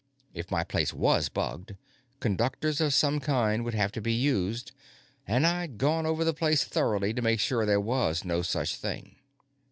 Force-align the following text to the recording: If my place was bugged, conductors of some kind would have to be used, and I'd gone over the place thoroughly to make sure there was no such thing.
If 0.33 0.49
my 0.49 0.63
place 0.63 0.95
was 0.95 1.29
bugged, 1.29 1.75
conductors 2.19 2.81
of 2.81 2.91
some 2.91 3.19
kind 3.19 3.63
would 3.63 3.75
have 3.75 3.91
to 3.91 4.01
be 4.01 4.13
used, 4.13 4.71
and 5.27 5.45
I'd 5.45 5.77
gone 5.77 6.07
over 6.07 6.23
the 6.23 6.33
place 6.33 6.63
thoroughly 6.63 7.13
to 7.13 7.21
make 7.21 7.39
sure 7.39 7.67
there 7.67 7.79
was 7.79 8.25
no 8.25 8.41
such 8.41 8.77
thing. 8.77 9.17